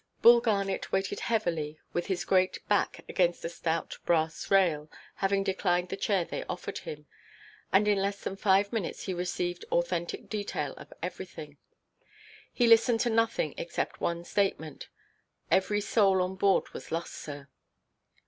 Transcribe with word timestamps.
Bull 0.23 0.41
Garnet 0.41 0.91
waited 0.91 1.19
heavily 1.19 1.79
with 1.93 2.07
his 2.07 2.25
great 2.25 2.67
back 2.67 3.05
against 3.07 3.45
a 3.45 3.49
stout 3.49 3.99
brass 4.03 4.49
rail, 4.49 4.89
having 5.17 5.43
declined 5.43 5.89
the 5.89 5.95
chair 5.95 6.25
they 6.25 6.43
offered 6.45 6.79
him; 6.79 7.05
and 7.71 7.87
in 7.87 7.99
less 8.01 8.21
than 8.23 8.35
five 8.35 8.73
minutes 8.73 9.03
he 9.03 9.13
received 9.13 9.63
authentic 9.71 10.27
detail 10.27 10.73
of 10.75 10.91
everything. 11.03 11.57
He 12.51 12.65
listened 12.65 13.01
to 13.01 13.11
nothing 13.11 13.53
except 13.57 14.01
one 14.01 14.23
statement, 14.25 14.87
"every 15.51 15.81
soul 15.81 16.23
on 16.23 16.35
board 16.35 16.69
was 16.69 16.91
lost, 16.91 17.13
sir." 17.13 17.47